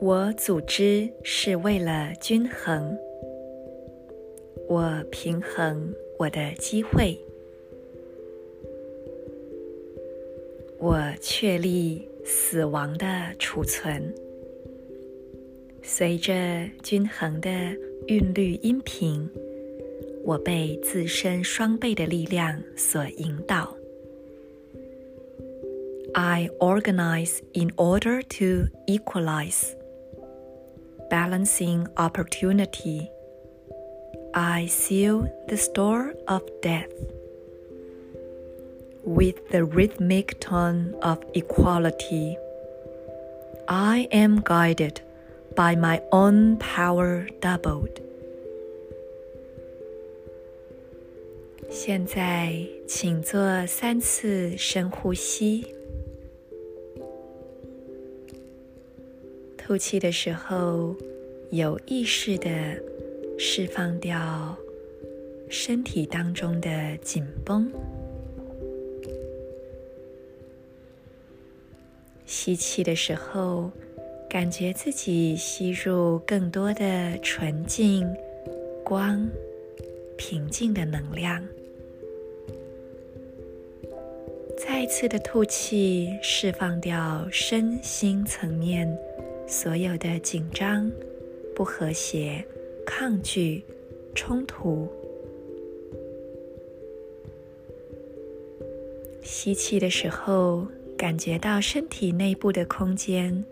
[0.00, 2.98] 我组织是为了均衡，
[4.68, 7.16] 我平衡我的机会，
[10.78, 13.06] 我确立死亡的
[13.38, 14.12] 储存。
[15.81, 16.33] 随着
[16.83, 17.49] 均衡的
[18.07, 19.29] 韵律音频，
[20.23, 23.75] 我被自身双倍的力量所引导。
[26.13, 29.75] I organize in order to equalize.
[31.09, 33.09] Balancing opportunity,
[34.33, 36.91] I seal the store of death
[39.05, 42.35] with the rhythmic tone of equality.
[43.67, 44.95] I am guided
[45.54, 48.00] by my own power doubled.
[51.70, 52.54] 现在，
[52.86, 55.66] 请做三次深呼吸。
[59.56, 60.94] 吐气的时候，
[61.50, 62.50] 有意识的
[63.38, 64.56] 释放掉
[65.48, 67.72] 身体当中的紧绷。
[72.26, 73.70] 吸气的时候，
[74.32, 78.10] 感觉自己吸入更多的纯净、
[78.82, 79.28] 光、
[80.16, 81.46] 平静的能量。
[84.56, 88.90] 再次的吐气，释放掉身心层面。
[89.46, 90.90] 所有的紧张、
[91.54, 92.42] 不和谐、
[92.86, 93.62] 抗拒、
[94.14, 94.88] 冲突。
[99.22, 103.44] 吸气的时候，感觉到身体内部的空间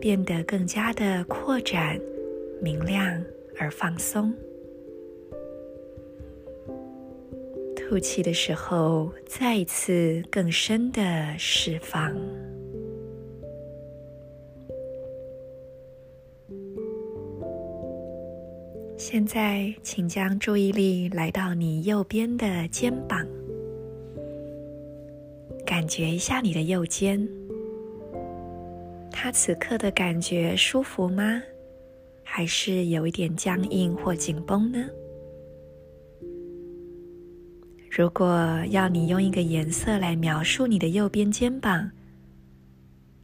[0.00, 2.00] 变得更加的扩展、
[2.60, 3.22] 明亮
[3.58, 4.32] 而放松。
[7.76, 12.14] 吐气的时候，再一次更深的释放。
[18.96, 23.26] 现在，请将注意力来到你右边的肩膀，
[25.64, 27.26] 感觉一下你的右肩，
[29.20, 31.42] 它此刻的感觉舒服吗？
[32.22, 34.78] 还是有一点僵硬或紧绷呢？
[37.90, 41.90] 如果要你用一个颜色来描述你的右边肩膀，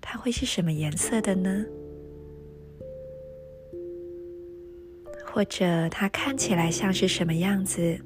[0.00, 1.64] 它会是什么颜色的呢？
[5.24, 7.96] 或者它看起来像是什么样子？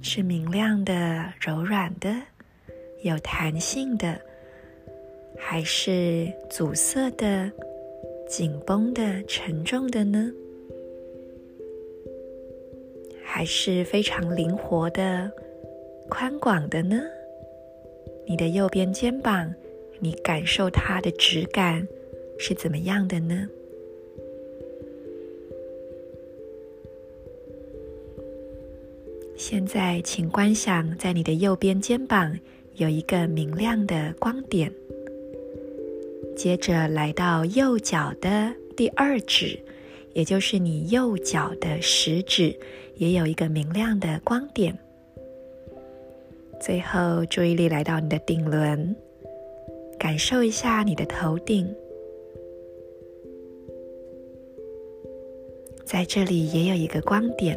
[0.00, 2.12] 是明亮的、柔软的、
[3.04, 4.20] 有弹性的，
[5.44, 7.50] 还是阻塞的、
[8.26, 10.32] 紧绷的、沉重的呢？
[13.22, 15.30] 还是非常灵活的、
[16.08, 17.02] 宽广的呢？
[18.24, 19.52] 你的右边肩膀，
[19.98, 21.86] 你感受它的质感
[22.38, 23.46] 是怎么样的呢？
[29.36, 32.38] 现在，请观想，在你的右边肩膀
[32.76, 34.72] 有一个明亮的光点。
[36.42, 39.56] 接着来到右脚的第二指，
[40.12, 42.52] 也就是你右脚的食指，
[42.96, 44.76] 也有一个明亮的光点。
[46.60, 48.92] 最后，注意力来到你的顶轮，
[49.96, 51.72] 感受一下你的头顶，
[55.84, 57.56] 在这里也有一个光点。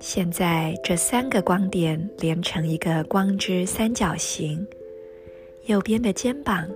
[0.00, 4.66] 现在这三个光点连成一个光之三角形，
[5.68, 6.66] 右边的肩膀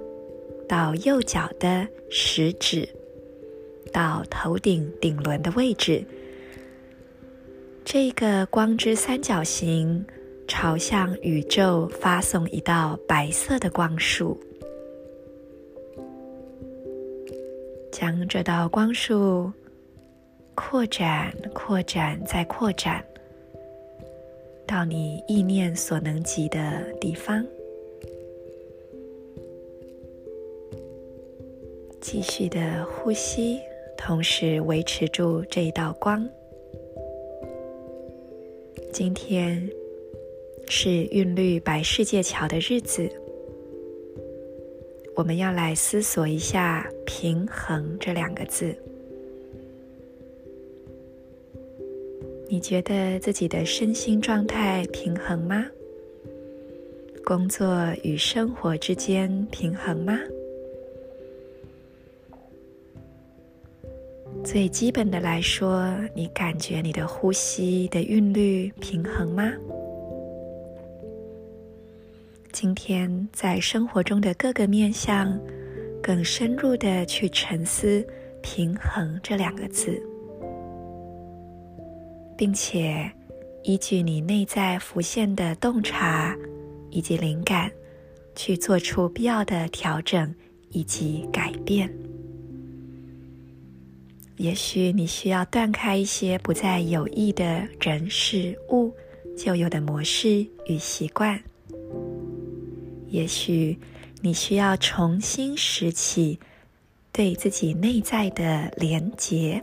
[0.69, 2.87] 到右脚的食指
[3.91, 6.05] 到头顶顶轮的位置，
[7.87, 10.05] 这个光之三角形
[10.47, 14.39] 朝向宇宙发送一道白色的光束，
[17.91, 19.51] 将这道光束
[20.55, 23.03] 扩展、扩展再扩展。
[24.67, 27.45] 到你意念所能及的地方，
[32.03, 33.61] 继续的呼吸，
[33.97, 36.29] 同时维持住这一道光。
[38.93, 39.71] 今天
[40.67, 43.09] 是韵律白世界桥的日子，
[45.15, 48.75] 我们要来思索一下“平衡”这两个字。
[52.49, 55.65] 你觉得自己的身心状态平衡吗？
[57.25, 60.19] 工作与生活之间平衡吗？
[64.45, 69.53] 最基本的来说，你感觉你的呼吸的韵律平衡吗？
[72.51, 75.39] 今天在生活中的各个面向，
[76.03, 78.05] 更深入的去沉思
[78.43, 80.03] “平衡”这两个字，
[82.37, 83.09] 并且
[83.63, 86.37] 依据你内在浮现的洞察
[86.91, 87.71] 以及灵感，
[88.35, 90.35] 去做出必要的调整
[90.71, 91.89] 以及改变。
[94.37, 98.93] 也许你需要断开一些不再有益的人事物
[99.37, 101.39] 旧有的模式与习惯。
[103.09, 103.79] 也许
[104.23, 106.39] 你需要重新拾起
[107.13, 109.63] 对自己内在的连结。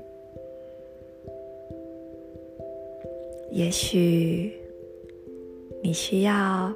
[3.52, 4.54] 也许
[5.82, 6.72] 你需要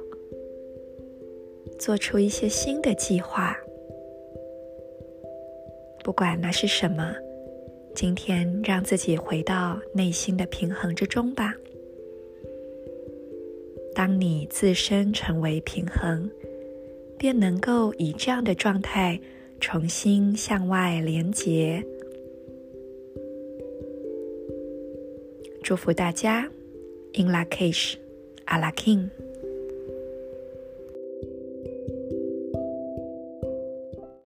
[1.78, 3.56] 做出一些新的计划。
[6.02, 7.14] 不管那是什么。
[7.94, 11.54] 今天，让自己回到内心的平衡之中吧。
[13.94, 16.28] 当你自身成为平衡，
[17.16, 19.20] 便能够以这样的状态
[19.60, 21.84] 重新向外连接。
[25.62, 26.50] 祝福大家
[27.14, 27.94] ，In Lak'ech,
[28.46, 29.08] Ala K'in。